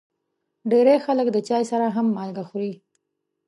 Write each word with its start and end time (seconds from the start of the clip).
ډېری 0.71 0.95
خلک 1.05 1.27
د 1.31 1.37
چای 1.47 1.63
سره 1.71 1.85
هم 1.95 2.07
مالګه 2.17 2.43
خوري. 2.49 2.73